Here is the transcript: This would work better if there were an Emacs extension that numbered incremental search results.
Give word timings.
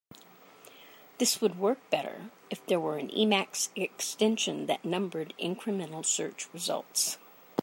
This 1.19 1.41
would 1.41 1.59
work 1.59 1.77
better 1.91 2.31
if 2.49 2.65
there 2.65 2.79
were 2.79 2.97
an 2.97 3.09
Emacs 3.09 3.69
extension 3.75 4.65
that 4.65 4.83
numbered 4.83 5.35
incremental 5.39 6.03
search 6.03 6.49
results. 6.53 7.19